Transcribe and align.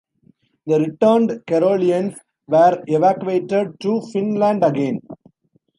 The 0.65 0.79
returned 0.79 1.29
Karelians 1.45 2.17
were 2.47 2.81
evacuated 2.87 3.79
to 3.81 4.01
Finland 4.11 4.63
again. 4.63 4.99